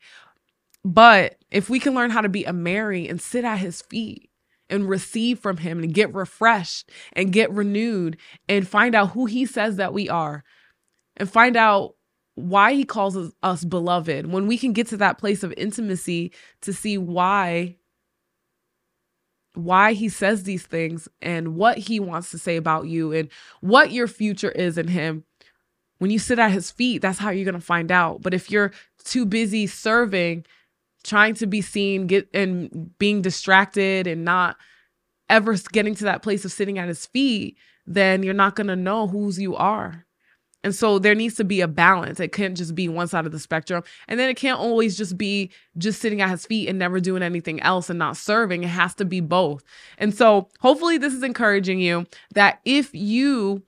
But 0.83 1.37
if 1.51 1.69
we 1.69 1.79
can 1.79 1.95
learn 1.95 2.09
how 2.09 2.23
to 2.23 2.31
be 2.31 2.45
a 2.45 2.53
Mary 2.55 3.07
and 3.07 3.21
sit 3.21 3.45
at 3.45 3.59
his 3.59 3.83
feet 3.83 4.31
and 4.71 4.89
receive 4.89 5.39
from 5.39 5.59
him 5.59 5.83
and 5.83 5.93
get 5.93 6.15
refreshed 6.15 6.91
and 7.13 7.31
get 7.31 7.53
renewed 7.53 8.17
and 8.49 8.67
find 8.67 8.95
out 8.95 9.11
who 9.11 9.27
he 9.27 9.45
says 9.45 9.77
that 9.77 9.93
we 9.93 10.09
are 10.09 10.45
and 11.19 11.31
find 11.31 11.55
out 11.55 11.95
why 12.37 12.73
he 12.73 12.85
calls 12.85 13.35
us, 13.43 13.65
beloved 13.67 14.33
when 14.33 14.47
we 14.47 14.57
can 14.57 14.73
get 14.73 14.87
to 14.87 14.97
that 14.97 15.19
place 15.19 15.43
of 15.43 15.53
intimacy 15.59 16.33
to 16.63 16.73
see 16.73 16.97
why 16.97 17.77
why 19.55 19.93
he 19.93 20.09
says 20.09 20.45
these 20.45 20.65
things 20.65 21.09
and 21.21 21.57
what 21.57 21.77
he 21.77 21.99
wants 21.99 22.31
to 22.31 22.39
say 22.39 22.57
about 22.57 22.87
you 22.87 23.13
and 23.13 23.29
what 23.61 23.91
your 23.91 24.07
future 24.07 24.51
is 24.51 24.79
in 24.79 24.89
him 24.89 25.25
when 25.99 26.11
you 26.11 26.19
sit 26.19 26.39
at 26.39 26.53
his 26.53 26.71
feet 26.71 27.03
that's 27.03 27.19
how 27.19 27.31
you're 27.31 27.45
going 27.45 27.55
to 27.55 27.61
find 27.61 27.91
out 27.91 28.23
but 28.23 28.33
if 28.33 28.51
you're 28.51 28.73
too 29.05 29.27
busy 29.27 29.67
serving 29.67 30.45
trying 31.03 31.35
to 31.35 31.47
be 31.47 31.61
seen, 31.61 32.07
get 32.07 32.29
and 32.35 32.97
being 32.99 33.23
distracted 33.23 34.07
and 34.07 34.25
not 34.25 34.57
ever 35.29 35.55
getting 35.73 35.95
to 35.95 36.05
that 36.05 36.23
place 36.23 36.45
of 36.45 36.53
sitting 36.53 36.79
at 36.79 36.89
his 36.89 37.07
feet, 37.07 37.57
then 37.87 38.23
you're 38.23 38.35
not 38.35 38.57
going 38.57 38.67
to 38.67 38.77
know 38.77 39.07
whose 39.07 39.39
you 39.39 39.57
are. 39.57 40.05
And 40.63 40.75
so 40.75 40.99
there 40.99 41.15
needs 41.15 41.37
to 41.37 41.45
be 41.45 41.61
a 41.61 41.69
balance. 41.69 42.21
It 42.21 42.33
can't 42.33 42.57
just 42.57 42.75
be 42.75 42.89
one 42.89 43.09
side 43.09 43.27
of 43.27 43.33
the 43.33 43.39
spectrum. 43.39 43.83
And 44.09 44.21
then 44.21 44.29
it 44.29 44.37
can't 44.37 44.59
always 44.59 44.97
just 44.97 45.17
be 45.17 45.51
just 45.79 46.01
sitting 46.01 46.21
at 46.21 46.31
his 46.31 46.45
feet 46.47 46.69
and 46.69 46.79
never 46.79 47.01
doing 47.01 47.23
anything 47.23 47.61
else 47.61 47.89
and 47.89 47.99
not 47.99 48.17
serving. 48.17 48.65
It 48.65 48.69
has 48.69 48.95
to 48.97 49.05
be 49.05 49.21
both. 49.21 49.65
And 49.99 50.15
so 50.15 50.49
hopefully 50.61 50.99
this 50.99 51.15
is 51.15 51.23
encouraging 51.23 51.81
you 51.81 52.07
that 52.35 52.61
if 52.65 52.95
you 52.95 53.63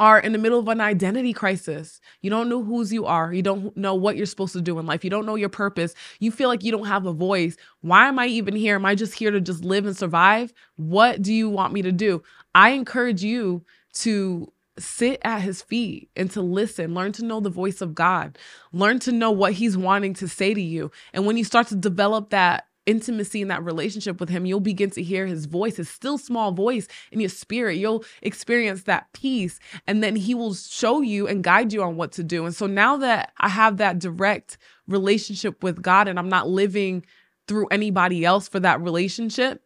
are 0.00 0.18
in 0.20 0.32
the 0.32 0.38
middle 0.38 0.58
of 0.58 0.68
an 0.68 0.80
identity 0.80 1.32
crisis. 1.32 2.00
You 2.22 2.30
don't 2.30 2.48
know 2.48 2.62
whose 2.62 2.92
you 2.92 3.06
are. 3.06 3.32
You 3.32 3.42
don't 3.42 3.76
know 3.76 3.94
what 3.94 4.16
you're 4.16 4.26
supposed 4.26 4.52
to 4.52 4.60
do 4.60 4.78
in 4.78 4.86
life. 4.86 5.02
You 5.02 5.10
don't 5.10 5.26
know 5.26 5.34
your 5.34 5.48
purpose. 5.48 5.94
You 6.20 6.30
feel 6.30 6.48
like 6.48 6.62
you 6.62 6.70
don't 6.70 6.86
have 6.86 7.06
a 7.06 7.12
voice. 7.12 7.56
Why 7.80 8.06
am 8.06 8.18
I 8.18 8.26
even 8.26 8.54
here? 8.54 8.76
Am 8.76 8.86
I 8.86 8.94
just 8.94 9.14
here 9.14 9.30
to 9.30 9.40
just 9.40 9.64
live 9.64 9.86
and 9.86 9.96
survive? 9.96 10.52
What 10.76 11.22
do 11.22 11.34
you 11.34 11.48
want 11.48 11.72
me 11.72 11.82
to 11.82 11.92
do? 11.92 12.22
I 12.54 12.70
encourage 12.70 13.24
you 13.24 13.64
to 13.94 14.52
sit 14.82 15.20
at 15.22 15.42
his 15.42 15.62
feet 15.62 16.10
and 16.16 16.30
to 16.32 16.42
listen, 16.42 16.94
learn 16.94 17.12
to 17.12 17.24
know 17.24 17.40
the 17.40 17.50
voice 17.50 17.80
of 17.80 17.94
God, 17.94 18.38
learn 18.72 18.98
to 19.00 19.12
know 19.12 19.30
what 19.30 19.52
he's 19.52 19.76
wanting 19.76 20.14
to 20.14 20.28
say 20.28 20.54
to 20.54 20.60
you. 20.60 20.90
And 21.12 21.26
when 21.26 21.36
you 21.36 21.44
start 21.44 21.66
to 21.68 21.76
develop 21.76 22.30
that 22.30 22.66
intimacy 22.86 23.42
in 23.42 23.48
that 23.48 23.62
relationship 23.62 24.18
with 24.18 24.30
him, 24.30 24.46
you'll 24.46 24.60
begin 24.60 24.90
to 24.90 25.02
hear 25.02 25.26
his 25.26 25.44
voice, 25.44 25.76
his 25.76 25.90
still 25.90 26.16
small 26.16 26.52
voice 26.52 26.88
in 27.12 27.20
your 27.20 27.28
spirit. 27.28 27.76
You'll 27.76 28.04
experience 28.22 28.84
that 28.84 29.12
peace, 29.12 29.60
and 29.86 30.02
then 30.02 30.16
he 30.16 30.34
will 30.34 30.54
show 30.54 31.02
you 31.02 31.28
and 31.28 31.44
guide 31.44 31.72
you 31.72 31.82
on 31.82 31.96
what 31.96 32.12
to 32.12 32.24
do. 32.24 32.46
And 32.46 32.54
so 32.54 32.66
now 32.66 32.96
that 32.96 33.32
I 33.38 33.50
have 33.50 33.76
that 33.76 33.98
direct 33.98 34.56
relationship 34.86 35.62
with 35.62 35.82
God 35.82 36.08
and 36.08 36.18
I'm 36.18 36.30
not 36.30 36.48
living 36.48 37.04
through 37.46 37.66
anybody 37.66 38.24
else 38.24 38.48
for 38.48 38.60
that 38.60 38.80
relationship, 38.80 39.62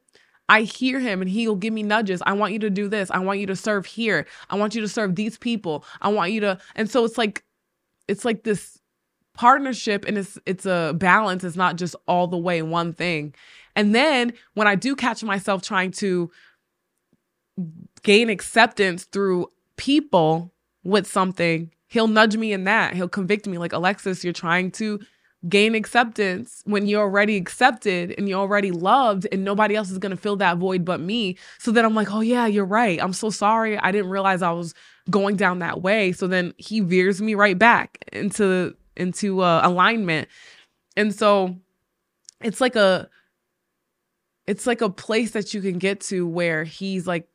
I 0.49 0.63
hear 0.63 1.01
him 1.01 1.23
and 1.23 1.31
he'll 1.31 1.57
give 1.57 1.73
me 1.73 1.83
nudges. 1.83 2.23
I 2.27 2.33
want 2.35 2.53
you 2.53 2.59
to 2.61 2.71
do 2.71 2.89
this. 2.89 3.11
I 3.11 3.21
want 3.21 3.39
you 3.39 3.47
to 3.47 3.57
serve 3.57 3.87
here. 3.87 4.27
I 4.51 4.57
want 4.57 4.75
you 4.75 4.81
to 4.83 4.89
serve 4.89 5.15
these 5.15 5.39
people. 5.39 5.85
I 6.01 6.09
want 6.09 6.33
you 6.33 6.41
to 6.41 6.59
and 6.75 6.91
so 6.91 7.05
it's 7.05 7.17
like 7.17 7.45
it's 8.09 8.25
like 8.25 8.43
this 8.43 8.81
partnership 9.35 10.05
and 10.05 10.19
it's 10.19 10.39
it's 10.45 10.67
a 10.67 10.95
balance 10.97 11.43
it's 11.43 11.57
not 11.57 11.77
just 11.77 11.97
all 12.07 12.27
the 12.27 12.37
way 12.37 12.61
one 12.61 12.93
thing 12.93 13.35
and 13.75 13.95
then 13.95 14.33
when 14.55 14.67
i 14.67 14.75
do 14.75 14.95
catch 14.95 15.25
myself 15.25 15.63
trying 15.63 15.91
to 15.91 16.31
gain 18.03 18.29
acceptance 18.29 19.05
through 19.05 19.47
people 19.77 20.53
with 20.85 21.07
something 21.07 21.71
he'll 21.89 22.09
nudge 22.09 22.37
me 22.37 22.53
in 22.53 22.65
that 22.65 22.95
he'll 22.95 23.09
convict 23.09 23.47
me 23.47 23.57
like 23.57 23.73
alexis 23.73 24.23
you're 24.23 24.35
trying 24.35 24.71
to 24.71 25.01
gain 25.49 25.75
acceptance 25.75 26.63
when 26.67 26.87
you're 26.87 27.03
already 27.03 27.37
accepted 27.37 28.15
and 28.17 28.29
you're 28.29 28.39
already 28.39 28.71
loved 28.71 29.27
and 29.33 29.45
nobody 29.45 29.75
else 29.75 29.91
is 29.91 29.99
going 29.99 30.11
to 30.11 30.17
fill 30.17 30.37
that 30.37 30.59
void 30.59 30.85
but 30.85 31.01
me. 31.01 31.37
So 31.59 31.73
then 31.73 31.85
i'm 31.85 31.95
like 31.95 32.13
oh 32.13 32.21
yeah 32.21 32.47
you're 32.47 32.65
right. 32.65 33.03
I'm 33.03 33.13
so 33.13 33.31
sorry. 33.31 33.77
I 33.79 33.91
didn't 33.93 34.11
realize 34.11 34.43
i 34.43 34.53
was 34.53 34.75
going 35.11 35.37
down 35.37 35.59
that 35.61 35.83
way. 35.83 36.13
So 36.13 36.27
then 36.27 36.55
he 36.59 36.81
veers 36.81 37.21
me 37.21 37.35
right 37.35 37.59
back 37.59 37.99
into 38.13 38.77
into 38.97 39.41
uh, 39.41 39.61
alignment. 39.65 40.29
And 40.97 41.15
so 41.15 41.57
it's 42.41 42.61
like 42.61 42.77
a 42.77 43.09
it's 44.47 44.67
like 44.67 44.81
a 44.81 44.91
place 44.91 45.33
that 45.33 45.55
you 45.55 45.61
can 45.61 45.79
get 45.79 46.01
to 46.01 46.27
where 46.27 46.65
he's 46.65 47.07
like 47.07 47.29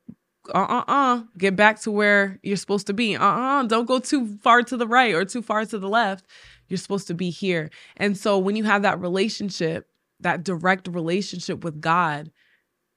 uh-uh-uh 0.54 1.24
get 1.38 1.58
back 1.58 1.82
to 1.82 1.92
where 1.92 2.40
you're 2.42 2.58
supposed 2.58 2.88
to 2.88 2.94
be. 2.94 3.18
Uh-uh 3.18 3.64
don't 3.64 3.86
go 3.86 4.00
too 4.00 4.38
far 4.38 4.62
to 4.64 4.78
the 4.78 4.88
right 4.88 5.14
or 5.14 5.26
too 5.26 5.42
far 5.42 5.66
to 5.66 5.78
the 5.78 5.90
left 5.90 6.26
you're 6.68 6.78
supposed 6.78 7.08
to 7.08 7.14
be 7.14 7.30
here 7.30 7.70
and 7.98 8.18
so 8.18 8.38
when 8.38 8.56
you 8.56 8.64
have 8.64 8.82
that 8.82 9.00
relationship 9.00 9.90
that 10.20 10.44
direct 10.44 10.88
relationship 10.88 11.64
with 11.64 11.82
god 11.82 12.32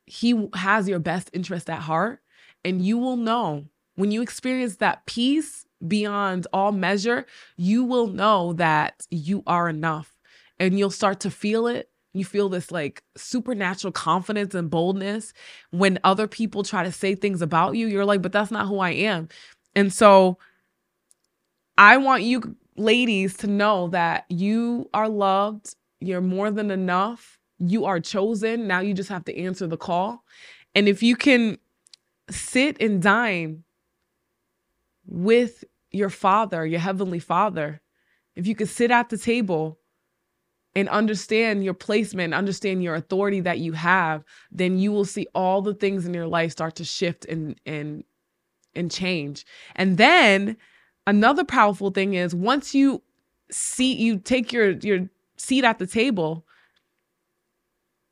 he 0.07 0.49
has 0.55 0.89
your 0.89 0.99
best 0.99 1.31
interest 1.33 1.71
at 1.71 1.81
heart 1.81 2.21
and 2.65 2.85
you 2.85 2.99
will 2.99 3.17
know 3.17 3.65
when 3.97 4.11
you 4.11 4.23
experience 4.23 4.77
that 4.77 5.05
peace 5.07 5.67
beyond 5.87 6.47
all 6.53 6.73
measure, 6.73 7.27
you 7.57 7.85
will 7.85 8.07
know 8.07 8.53
that 8.55 9.07
you 9.11 9.43
are 9.47 9.69
enough 9.69 10.17
and 10.59 10.79
you'll 10.79 10.91
start 10.91 11.21
to 11.21 11.31
feel 11.31 11.67
it. 11.67 11.91
You 12.13 12.25
feel 12.25 12.49
this 12.49 12.71
like 12.71 13.03
supernatural 13.17 13.93
confidence 13.93 14.55
and 14.55 14.71
boldness 14.71 15.33
when 15.71 15.99
other 16.03 16.27
people 16.27 16.63
try 16.63 16.83
to 16.83 16.91
say 16.91 17.15
things 17.15 17.41
about 17.41 17.77
you. 17.77 17.87
You're 17.87 18.05
like, 18.05 18.23
but 18.23 18.33
that's 18.33 18.51
not 18.51 18.67
who 18.67 18.79
I 18.79 18.91
am. 18.91 19.29
And 19.77 19.93
so 19.93 20.39
I 21.79 21.99
want 21.99 22.23
you 22.23 22.57
ladies 22.77 23.37
to 23.39 23.47
know 23.47 23.89
that 23.89 24.25
you 24.29 24.89
are 24.95 25.09
loved. 25.09 25.75
You're 26.01 26.21
more 26.21 26.51
than 26.51 26.71
enough. 26.71 27.39
You 27.59 27.85
are 27.85 28.01
chosen. 28.01 28.67
Now 28.67 28.81
you 28.81 28.95
just 28.95 29.11
have 29.11 29.25
to 29.27 29.37
answer 29.37 29.67
the 29.67 29.77
call. 29.77 30.25
And 30.75 30.89
if 30.89 31.03
you 31.03 31.17
can 31.17 31.59
sit 32.31 32.81
and 32.81 33.03
dine 33.03 33.65
with 35.07 35.65
your 35.91 36.11
father, 36.11 36.65
your 36.65 36.81
heavenly 36.81 37.19
father, 37.19 37.81
if 38.37 38.47
you 38.47 38.55
could 38.55 38.69
sit 38.69 38.91
at 38.91 39.09
the 39.09 39.19
table 39.19 39.79
and 40.75 40.89
understand 40.89 41.65
your 41.65 41.75
placement, 41.75 42.33
understand 42.33 42.83
your 42.83 42.95
authority 42.95 43.41
that 43.41 43.59
you 43.59 43.73
have, 43.73 44.25
then 44.53 44.79
you 44.79 44.93
will 44.93 45.05
see 45.05 45.27
all 45.35 45.63
the 45.63 45.75
things 45.75 46.07
in 46.07 46.15
your 46.15 46.29
life 46.29 46.53
start 46.53 46.77
to 46.77 46.85
shift 46.85 47.25
and 47.25 47.61
and 47.67 48.05
and 48.75 48.91
change. 48.91 49.45
And 49.75 49.99
then 49.99 50.57
another 51.11 51.45
powerful 51.45 51.91
thing 51.91 52.15
is 52.15 52.35
once 52.35 52.73
you 52.75 53.03
see 53.51 53.93
you 53.93 54.17
take 54.17 54.53
your 54.53 54.71
your 54.71 55.11
seat 55.37 55.65
at 55.65 55.79
the 55.79 55.87
table 55.87 56.47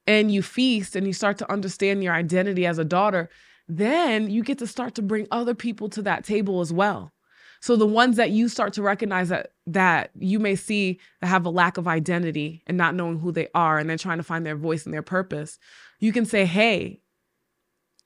and 0.07 0.33
you 0.33 0.43
feast 0.43 0.97
and 0.97 1.07
you 1.07 1.12
start 1.12 1.38
to 1.38 1.50
understand 1.50 2.02
your 2.02 2.12
identity 2.12 2.67
as 2.67 2.78
a 2.78 2.85
daughter, 2.85 3.31
then 3.69 4.28
you 4.28 4.43
get 4.43 4.59
to 4.59 4.67
start 4.67 4.95
to 4.97 5.02
bring 5.02 5.28
other 5.31 5.55
people 5.55 5.88
to 5.90 6.02
that 6.02 6.25
table 6.25 6.61
as 6.61 6.73
well. 6.73 7.12
So 7.61 7.76
the 7.76 7.87
ones 7.87 8.17
that 8.17 8.31
you 8.31 8.49
start 8.49 8.73
to 8.75 8.83
recognize 8.83 9.28
that 9.28 9.52
that 9.67 10.11
you 10.19 10.40
may 10.40 10.57
see 10.57 10.99
that 11.21 11.28
have 11.28 11.47
a 11.47 11.50
lack 11.50 11.76
of 11.76 11.87
identity 11.87 12.62
and 12.67 12.76
not 12.76 12.97
knowing 12.97 13.21
who 13.21 13.31
they 13.31 13.49
are 13.55 13.78
and 13.78 13.88
they're 13.88 13.97
trying 13.97 14.19
to 14.19 14.25
find 14.25 14.45
their 14.45 14.57
voice 14.57 14.85
and 14.85 14.93
their 14.93 15.02
purpose, 15.02 15.59
you 16.00 16.12
can 16.12 16.25
say, 16.25 16.47
"Hey, 16.47 17.00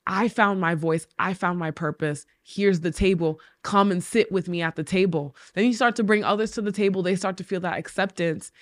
I 0.06 0.28
found 0.28 0.60
my 0.60 0.74
voice. 0.74 1.06
I 1.18 1.34
found 1.34 1.58
my 1.58 1.70
purpose. 1.70 2.26
Here's 2.42 2.80
the 2.80 2.90
table. 2.90 3.40
Come 3.62 3.90
and 3.90 4.02
sit 4.02 4.32
with 4.32 4.48
me 4.48 4.62
at 4.62 4.76
the 4.76 4.84
table." 4.84 5.36
Then 5.54 5.64
you 5.64 5.72
start 5.72 5.96
to 5.96 6.04
bring 6.04 6.24
others 6.24 6.50
to 6.52 6.62
the 6.62 6.72
table. 6.72 7.02
They 7.02 7.16
start 7.16 7.36
to 7.38 7.44
feel 7.44 7.60
that 7.60 7.78
acceptance. 7.78 8.52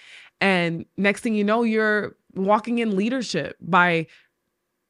And 0.41 0.87
next 0.97 1.21
thing 1.21 1.35
you 1.35 1.45
know, 1.45 1.63
you're 1.63 2.17
walking 2.35 2.79
in 2.79 2.97
leadership 2.97 3.57
by 3.61 4.07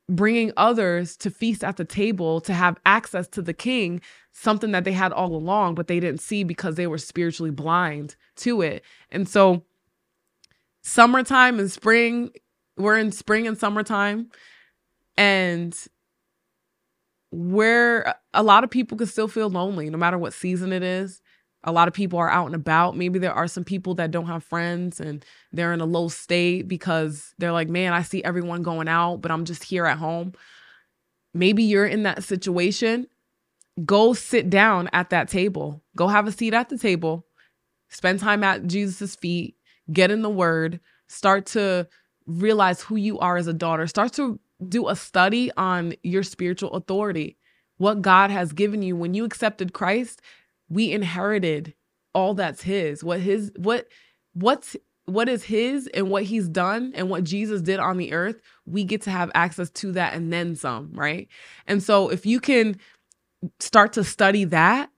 bringing 0.09 0.53
others 0.57 1.17
to 1.17 1.31
feast 1.31 1.63
at 1.63 1.77
the 1.77 1.85
table 1.85 2.41
to 2.41 2.53
have 2.53 2.77
access 2.85 3.29
to 3.29 3.41
the 3.41 3.55
king, 3.55 4.01
something 4.33 4.73
that 4.73 4.85
they 4.85 4.93
had 4.93 5.13
all 5.13 5.35
along, 5.35 5.75
but 5.77 5.87
they 5.87 6.01
didn't 6.01 6.21
see 6.21 6.43
because 6.43 6.75
they 6.75 6.87
were 6.87 6.99
spiritually 6.99 7.53
blind 7.53 8.17
to 8.37 8.61
it. 8.61 8.85
And 9.11 9.29
so, 9.29 9.63
summertime 10.83 11.59
and 11.61 11.71
spring, 11.71 12.31
we're 12.77 12.99
in 12.99 13.13
spring 13.13 13.47
and 13.47 13.57
summertime, 13.57 14.31
and 15.17 15.77
where 17.31 18.15
a 18.35 18.43
lot 18.43 18.65
of 18.65 18.71
people 18.71 18.99
can 18.99 19.07
still 19.07 19.29
feel 19.29 19.49
lonely 19.49 19.89
no 19.89 19.99
matter 19.99 20.19
what 20.19 20.33
season 20.33 20.73
it 20.73 20.83
is 20.83 21.23
a 21.65 21.73
lot 21.73 21.89
of 21.89 21.95
people 21.95 22.19
are 22.19 22.31
out 22.31 22.47
and 22.47 22.55
about. 22.55 22.97
Maybe 22.97 23.19
there 23.19 23.35
are 23.35 23.47
some 23.47 23.65
people 23.65 23.95
that 23.97 24.11
don't 24.11 24.27
have 24.27 24.43
friends 24.43 25.01
and 25.01 25.25
they're 25.53 25.73
in 25.73 25.81
a 25.81 25.87
low 25.87 26.09
state 26.09 26.69
because 26.69 27.35
they're 27.39 27.53
like, 27.53 27.69
man, 27.69 27.93
I 27.93 28.03
see 28.03 28.25
everyone 28.25 28.63
going 28.63 28.89
out, 28.89 29.17
but 29.17 29.31
I'm 29.31 29.45
just 29.45 29.65
here 29.65 29.85
at 29.87 29.99
home. 29.99 30.33
Maybe 31.35 31.63
you're 31.63 31.87
in 31.87 32.05
that 32.05 32.25
situation. 32.25 33.07
Go 33.85 34.15
sit 34.15 34.49
down 34.49 34.89
at 34.93 35.11
that 35.11 35.29
table. 35.29 35.83
Go 35.97 36.09
have 36.09 36.27
a 36.27 36.33
seat 36.33 36.55
at 36.55 36.71
the 36.71 36.79
table. 36.79 37.27
Spend 37.89 38.21
time 38.21 38.43
at 38.43 38.67
Jesus' 38.67 39.17
feet. 39.17 39.57
Get 39.93 40.11
in 40.11 40.23
the 40.23 40.31
word. 40.31 40.81
Start 41.09 41.47
to 41.47 41.89
realize 42.27 42.81
who 42.81 42.97
you 42.97 43.19
are 43.19 43.37
as 43.37 43.47
a 43.47 43.53
daughter. 43.53 43.87
Start 43.87 44.13
to 44.15 44.41
do 44.67 44.89
a 44.89 44.97
study 44.97 45.51
on 45.57 45.95
your 46.03 46.23
spiritual 46.23 46.73
authority 46.73 47.37
what 47.79 48.03
God 48.03 48.31
has 48.31 48.53
given 48.53 48.83
you. 48.83 48.95
When 48.95 49.15
you 49.15 49.25
accepted 49.25 49.73
Christ, 49.73 50.21
we 50.69 50.93
inherited 50.93 51.75
all 52.13 52.35
that's 52.35 52.63
his 52.63 53.05
what 53.05 53.21
his 53.21 53.53
what 53.57 53.87
what's 54.35 54.77
what 55.07 55.29
is 55.29 55.45
his 55.45 55.89
and 55.89 56.09
what 56.11 56.25
he's 56.25 56.49
done 56.49 56.93
and 56.95 57.09
what 57.09 57.25
Jesus 57.25 57.63
did 57.63 57.81
on 57.81 57.97
the 57.97 58.13
earth, 58.13 58.41
we 58.65 58.85
get 58.85 59.03
to 59.03 59.11
have 59.11 59.31
access 59.35 59.71
to 59.71 59.93
that 59.93 60.15
and 60.15 60.33
then 60.33 60.55
some, 60.55 60.91
right? 60.93 61.29
And 61.67 61.83
so 61.83 62.11
if 62.11 62.27
you 62.27 62.39
can 62.39 62.77
start 63.59 63.95
to 63.95 64.05
study 64.05 64.45
that, 64.45 64.91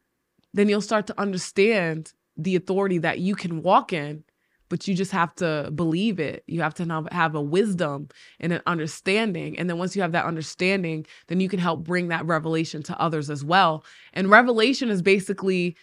then 0.52 0.68
you'll 0.68 0.80
start 0.82 1.06
to 1.06 1.18
understand 1.18 2.12
the 2.36 2.56
authority 2.56 2.98
that 2.98 3.20
you 3.20 3.34
can 3.34 3.62
walk 3.62 3.92
in, 3.92 4.24
but 4.72 4.88
you 4.88 4.94
just 4.94 5.12
have 5.12 5.34
to 5.34 5.70
believe 5.74 6.18
it. 6.18 6.44
You 6.46 6.62
have 6.62 6.72
to 6.76 7.06
have 7.12 7.34
a 7.34 7.42
wisdom 7.42 8.08
and 8.40 8.54
an 8.54 8.62
understanding. 8.64 9.58
And 9.58 9.68
then 9.68 9.76
once 9.76 9.94
you 9.94 10.00
have 10.00 10.12
that 10.12 10.24
understanding, 10.24 11.04
then 11.26 11.40
you 11.40 11.48
can 11.50 11.58
help 11.58 11.84
bring 11.84 12.08
that 12.08 12.24
revelation 12.24 12.82
to 12.84 12.98
others 12.98 13.28
as 13.28 13.44
well. 13.44 13.84
And 14.14 14.30
revelation 14.30 14.88
is 14.88 15.02
basically 15.02 15.76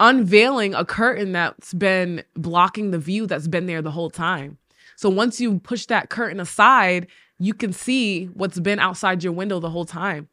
unveiling 0.00 0.74
a 0.74 0.86
curtain 0.86 1.32
that's 1.32 1.74
been 1.74 2.24
blocking 2.32 2.92
the 2.92 2.98
view 2.98 3.26
that's 3.26 3.46
been 3.46 3.66
there 3.66 3.82
the 3.82 3.90
whole 3.90 4.08
time. 4.08 4.56
So 4.96 5.10
once 5.10 5.38
you 5.38 5.58
push 5.58 5.84
that 5.84 6.08
curtain 6.08 6.40
aside, 6.40 7.08
you 7.38 7.52
can 7.52 7.74
see 7.74 8.24
what's 8.28 8.58
been 8.58 8.78
outside 8.78 9.22
your 9.22 9.34
window 9.34 9.60
the 9.60 9.68
whole 9.68 9.84
time. 9.84 10.30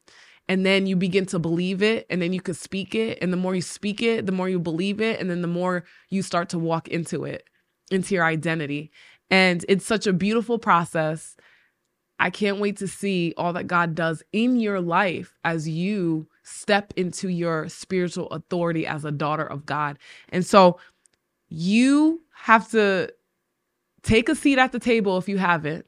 And 0.48 0.66
then 0.66 0.86
you 0.86 0.96
begin 0.96 1.26
to 1.28 1.40
believe 1.40 1.82
it 1.82 2.06
and 2.10 2.22
then 2.22 2.34
you 2.34 2.42
can 2.42 2.54
speak 2.54 2.96
it. 2.96 3.18
And 3.22 3.32
the 3.32 3.38
more 3.38 3.56
you 3.56 3.62
speak 3.62 4.02
it 4.02 4.26
the 4.26 4.32
more 4.32 4.50
you 4.50 4.60
believe 4.60 5.02
it 5.02 5.20
and 5.20 5.30
then 5.30 5.42
the 5.42 5.48
more 5.48 5.86
you 6.10 6.22
start 6.22 6.50
to 6.50 6.60
walk 6.60 6.88
into 6.88 7.24
it 7.24 7.48
into 7.92 8.16
your 8.16 8.26
identity. 8.26 8.92
And 9.30 9.66
it's 9.68 9.86
such 9.86 10.08
a 10.08 10.14
beautiful 10.14 10.60
process. 10.60 11.36
I 12.20 12.30
can't 12.30 12.60
wait 12.60 12.78
to 12.78 12.88
see 12.88 13.34
all 13.38 13.54
that 13.54 13.68
god 13.68 13.96
does 13.96 14.24
in 14.32 14.60
your 14.60 14.80
life 14.80 15.34
as 15.44 15.68
you 15.68 16.28
step 16.44 16.94
into 16.96 17.30
your 17.30 17.68
spiritual 17.70 18.28
authority 18.30 18.86
as 18.86 19.06
a 19.06 19.12
daughter 19.12 19.46
of 19.46 19.66
god. 19.66 19.98
And 20.30 20.46
so 20.46 20.80
you 21.50 22.22
have 22.36 22.70
to 22.72 23.12
take 24.04 24.30
a 24.30 24.36
seat 24.36 24.60
at 24.60 24.72
the 24.72 24.80
table 24.80 25.18
if 25.18 25.28
you 25.30 25.38
haven't. 25.38 25.86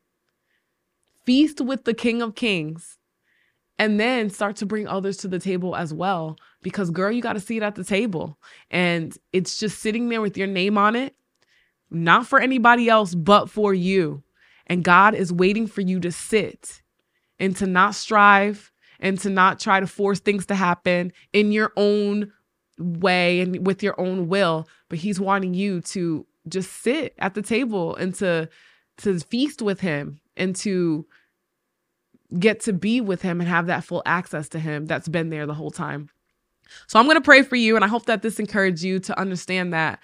Feast 1.26 1.60
with 1.62 1.84
the 1.86 1.94
king 1.94 2.22
of 2.22 2.36
kings 2.36 2.98
and 3.78 4.00
then 4.00 4.30
start 4.30 4.56
to 4.58 4.66
bring 4.66 4.88
others 4.88 5.18
to 5.18 5.28
the 5.28 5.40
table 5.40 5.76
as 5.76 5.94
well. 5.94 6.38
Because 6.62 6.90
girl 6.90 7.12
you 7.12 7.22
got 7.22 7.34
to 7.34 7.40
see 7.40 7.58
it 7.58 7.64
at 7.64 7.76
the 7.76 7.84
table. 7.84 8.38
And 8.72 9.16
it's 9.34 9.60
just 9.60 9.80
sitting 9.80 10.10
there 10.10 10.22
with 10.22 10.38
your 10.38 10.48
name 10.48 10.78
on 10.78 10.96
it 10.96 11.16
not 11.90 12.28
for 12.28 12.40
anybody 12.40 12.90
else 12.90 13.16
but 13.16 13.50
for 13.50 13.74
you. 13.74 14.24
And 14.68 14.84
god 14.84 15.14
is 15.14 15.32
waiting 15.32 15.68
for 15.68 15.82
you 15.82 16.00
to 16.00 16.12
sit 16.12 16.82
and 17.40 17.56
to 17.58 17.68
not 17.68 17.96
strive 17.96 18.72
and 19.00 19.20
to 19.20 19.30
not 19.30 19.60
try 19.60 19.80
to 19.80 19.88
force 19.88 20.20
things 20.20 20.46
to 20.48 20.56
happen 20.56 21.12
in 21.34 21.52
your 21.52 21.72
own 21.76 22.32
way 22.78 23.42
and 23.42 23.66
with 23.66 23.84
your 23.84 24.00
own 24.00 24.28
will. 24.28 24.68
But 24.90 25.00
he's 25.00 25.20
wanting 25.20 25.54
you 25.54 25.82
to 25.82 26.26
just 26.48 26.72
sit 26.72 27.14
at 27.18 27.34
the 27.34 27.42
table 27.42 27.96
and 27.96 28.14
to 28.16 28.50
to 28.98 29.20
feast 29.20 29.62
with 29.62 29.82
him 29.82 30.20
and 30.38 30.56
to 30.56 31.06
get 32.38 32.62
to 32.62 32.74
be 32.74 33.02
with 33.02 33.22
him 33.22 33.40
and 33.40 33.50
have 33.50 33.68
that 33.68 33.84
full 33.84 34.02
access 34.06 34.50
to 34.50 34.60
him 34.60 34.86
that's 34.86 35.08
been 35.08 35.30
there 35.30 35.46
the 35.46 35.54
whole 35.54 35.72
time. 35.72 36.10
So 36.88 37.00
I'm 37.00 37.06
going 37.06 37.18
to 37.18 37.22
pray 37.22 37.44
for 37.44 37.56
you 37.56 37.76
and 37.76 37.86
I 37.86 37.88
hope 37.88 38.06
that 38.08 38.22
this 38.22 38.40
encourages 38.40 38.84
you 38.84 39.00
to 39.00 39.20
understand 39.20 39.74
that 39.74 40.00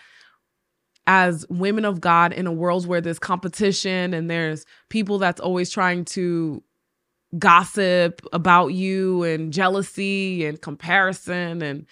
as 1.08 1.46
women 1.50 1.84
of 1.84 2.00
God 2.00 2.32
in 2.32 2.46
a 2.46 2.51
world 2.51 2.86
where 2.86 3.01
there's 3.01 3.20
competition 3.20 4.13
and 4.13 4.30
there's 4.30 4.66
people 4.90 5.18
that's 5.18 5.42
always 5.42 5.72
trying 5.72 6.06
to 6.06 6.63
gossip 7.38 8.22
about 8.34 8.68
you 8.68 9.24
and 9.24 9.51
jealousy 9.51 10.46
and 10.46 10.62
comparison 10.62 11.62
and 11.62 11.88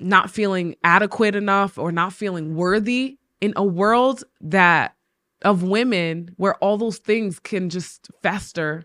not 0.00 0.30
feeling 0.30 0.74
adequate 0.82 1.36
enough 1.36 1.78
or 1.78 1.92
not 1.92 2.12
feeling 2.12 2.56
worthy 2.56 3.18
in 3.40 3.52
a 3.56 3.64
world 3.64 4.24
that 4.40 4.96
of 5.42 5.62
women 5.62 6.30
where 6.36 6.54
all 6.56 6.76
those 6.76 6.98
things 6.98 7.38
can 7.38 7.68
just 7.68 8.10
fester 8.22 8.84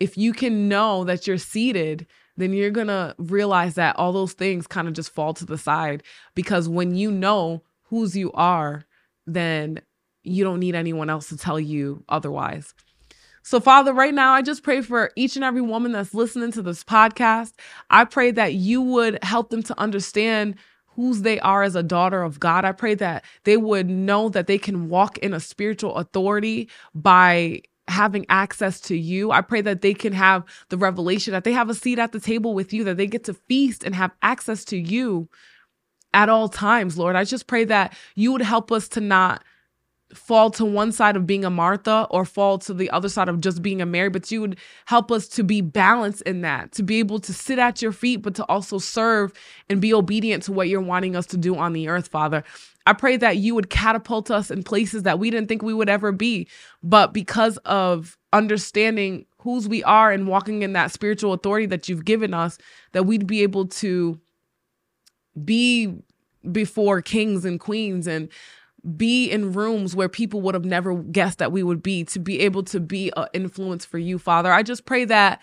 if 0.00 0.18
you 0.18 0.32
can 0.32 0.68
know 0.68 1.04
that 1.04 1.26
you're 1.26 1.38
seated, 1.38 2.06
then 2.36 2.52
you're 2.52 2.70
going 2.70 2.88
to 2.88 3.14
realize 3.18 3.74
that 3.74 3.96
all 3.96 4.12
those 4.12 4.32
things 4.32 4.66
kind 4.66 4.88
of 4.88 4.94
just 4.94 5.10
fall 5.10 5.34
to 5.34 5.46
the 5.46 5.58
side 5.58 6.02
because 6.34 6.68
when 6.68 6.94
you 6.94 7.10
know 7.10 7.62
whose 7.84 8.16
you 8.16 8.32
are, 8.32 8.84
then 9.26 9.80
you 10.22 10.42
don't 10.42 10.60
need 10.60 10.74
anyone 10.74 11.10
else 11.10 11.28
to 11.28 11.36
tell 11.36 11.60
you 11.60 12.02
otherwise. 12.08 12.74
So, 13.42 13.60
Father, 13.60 13.92
right 13.92 14.14
now, 14.14 14.32
I 14.32 14.40
just 14.40 14.62
pray 14.62 14.80
for 14.80 15.12
each 15.16 15.36
and 15.36 15.44
every 15.44 15.60
woman 15.60 15.92
that's 15.92 16.14
listening 16.14 16.50
to 16.52 16.62
this 16.62 16.82
podcast. 16.82 17.52
I 17.90 18.06
pray 18.06 18.30
that 18.30 18.54
you 18.54 18.80
would 18.80 19.22
help 19.22 19.50
them 19.50 19.62
to 19.64 19.78
understand 19.78 20.54
whose 20.86 21.22
they 21.22 21.38
are 21.40 21.62
as 21.62 21.76
a 21.76 21.82
daughter 21.82 22.22
of 22.22 22.40
God. 22.40 22.64
I 22.64 22.72
pray 22.72 22.94
that 22.94 23.22
they 23.44 23.58
would 23.58 23.88
know 23.88 24.30
that 24.30 24.46
they 24.46 24.56
can 24.56 24.88
walk 24.88 25.18
in 25.18 25.34
a 25.34 25.40
spiritual 25.40 25.96
authority 25.96 26.70
by 26.94 27.62
having 27.88 28.26
access 28.28 28.80
to 28.80 28.96
you. 28.96 29.30
I 29.30 29.40
pray 29.40 29.60
that 29.60 29.82
they 29.82 29.94
can 29.94 30.12
have 30.12 30.44
the 30.70 30.78
revelation 30.78 31.32
that 31.32 31.44
they 31.44 31.52
have 31.52 31.68
a 31.68 31.74
seat 31.74 31.98
at 31.98 32.12
the 32.12 32.20
table 32.20 32.54
with 32.54 32.72
you, 32.72 32.84
that 32.84 32.96
they 32.96 33.06
get 33.06 33.24
to 33.24 33.34
feast 33.34 33.84
and 33.84 33.94
have 33.94 34.12
access 34.22 34.64
to 34.66 34.76
you 34.76 35.28
at 36.12 36.28
all 36.28 36.48
times, 36.48 36.96
Lord. 36.96 37.16
I 37.16 37.24
just 37.24 37.46
pray 37.46 37.64
that 37.64 37.94
you 38.14 38.32
would 38.32 38.42
help 38.42 38.72
us 38.72 38.88
to 38.90 39.00
not 39.00 39.44
fall 40.14 40.50
to 40.52 40.64
one 40.64 40.92
side 40.92 41.16
of 41.16 41.26
being 41.26 41.44
a 41.44 41.50
Martha 41.50 42.06
or 42.10 42.24
fall 42.24 42.58
to 42.58 42.72
the 42.72 42.90
other 42.90 43.08
side 43.08 43.28
of 43.28 43.40
just 43.40 43.62
being 43.62 43.82
a 43.82 43.86
Mary, 43.86 44.08
but 44.08 44.30
you 44.30 44.40
would 44.40 44.58
help 44.86 45.12
us 45.12 45.28
to 45.28 45.44
be 45.44 45.60
balanced 45.60 46.22
in 46.22 46.40
that, 46.42 46.72
to 46.72 46.82
be 46.82 46.98
able 46.98 47.18
to 47.20 47.32
sit 47.32 47.58
at 47.58 47.82
your 47.82 47.92
feet, 47.92 48.18
but 48.18 48.34
to 48.36 48.44
also 48.44 48.78
serve 48.78 49.32
and 49.68 49.80
be 49.80 49.92
obedient 49.92 50.42
to 50.44 50.52
what 50.52 50.68
you're 50.68 50.80
wanting 50.80 51.16
us 51.16 51.26
to 51.26 51.36
do 51.36 51.56
on 51.56 51.72
the 51.72 51.88
earth, 51.88 52.08
Father. 52.08 52.44
I 52.86 52.92
pray 52.92 53.16
that 53.16 53.38
you 53.38 53.54
would 53.54 53.70
catapult 53.70 54.30
us 54.30 54.50
in 54.50 54.62
places 54.62 55.04
that 55.04 55.18
we 55.18 55.30
didn't 55.30 55.48
think 55.48 55.62
we 55.62 55.74
would 55.74 55.88
ever 55.88 56.12
be. 56.12 56.48
But 56.82 57.14
because 57.14 57.56
of 57.58 58.18
understanding 58.32 59.26
whose 59.38 59.68
we 59.68 59.82
are 59.84 60.10
and 60.10 60.28
walking 60.28 60.62
in 60.62 60.74
that 60.74 60.90
spiritual 60.90 61.32
authority 61.32 61.66
that 61.66 61.88
you've 61.88 62.04
given 62.04 62.34
us, 62.34 62.58
that 62.92 63.04
we'd 63.04 63.26
be 63.26 63.42
able 63.42 63.66
to 63.66 64.20
be 65.44 65.94
before 66.52 67.00
kings 67.00 67.44
and 67.44 67.58
queens 67.58 68.06
and 68.06 68.28
be 68.96 69.30
in 69.30 69.52
rooms 69.52 69.96
where 69.96 70.08
people 70.08 70.40
would 70.42 70.54
have 70.54 70.64
never 70.64 70.94
guessed 70.94 71.38
that 71.38 71.52
we 71.52 71.62
would 71.62 71.82
be, 71.82 72.04
to 72.04 72.18
be 72.18 72.40
able 72.40 72.62
to 72.64 72.80
be 72.80 73.10
an 73.16 73.26
influence 73.32 73.84
for 73.84 73.98
you, 73.98 74.18
Father. 74.18 74.52
I 74.52 74.62
just 74.62 74.84
pray 74.84 75.04
that 75.06 75.40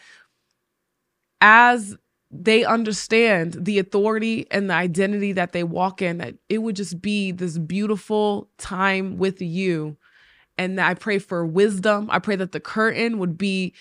as 1.40 1.98
they 2.30 2.64
understand 2.64 3.58
the 3.60 3.80
authority 3.80 4.48
and 4.52 4.70
the 4.70 4.74
identity 4.74 5.34
that 5.34 5.52
they 5.52 5.64
walk 5.64 6.02
in, 6.02 6.20
that 6.20 6.36
it 6.50 6.60
would 6.60 6.76
just 6.76 7.02
be 7.02 7.32
this 7.32 7.58
beautiful 7.58 8.50
time 8.58 9.18
with 9.18 9.42
you. 9.42 9.98
And 10.58 10.80
I 10.80 10.94
pray 10.94 11.20
for 11.20 11.46
wisdom. 11.46 12.10
I 12.12 12.20
pray 12.20 12.36
that 12.36 12.52
the 12.52 12.60
curtain 12.60 13.18
would 13.18 13.38
be 13.38 13.74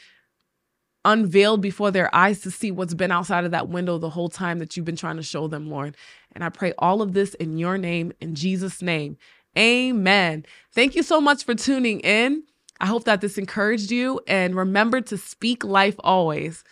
unveiled 1.04 1.60
before 1.60 1.90
their 1.90 2.14
eyes 2.14 2.40
to 2.40 2.50
see 2.50 2.70
what's 2.70 2.94
been 2.94 3.10
outside 3.10 3.44
of 3.44 3.52
that 3.52 3.68
window 3.68 3.98
the 3.98 4.10
whole 4.10 4.28
time 4.28 4.58
that 4.58 4.76
you've 4.76 4.84
been 4.86 4.96
trying 4.96 5.16
to 5.16 5.22
show 5.22 5.46
them, 5.46 5.70
Lord. 5.70 5.96
And 6.32 6.44
I 6.44 6.48
pray 6.48 6.72
all 6.78 7.02
of 7.02 7.12
this 7.12 7.34
in 7.34 7.56
your 7.56 7.78
name, 7.78 8.12
in 8.20 8.34
Jesus' 8.34 8.82
name. 8.82 9.16
Amen. 9.58 10.44
Thank 10.72 10.94
you 10.94 11.02
so 11.02 11.20
much 11.20 11.44
for 11.44 11.54
tuning 11.54 12.00
in. 12.00 12.44
I 12.80 12.86
hope 12.86 13.04
that 13.04 13.20
this 13.20 13.36
encouraged 13.38 13.90
you. 13.90 14.20
And 14.26 14.54
remember 14.54 15.00
to 15.02 15.18
speak 15.18 15.64
life 15.64 15.96
always 16.00 16.64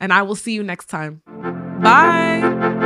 and 0.00 0.12
I 0.12 0.22
will 0.22 0.36
see 0.36 0.52
you 0.52 0.62
next 0.62 0.86
time. 0.86 1.22
Bye. 1.82 2.84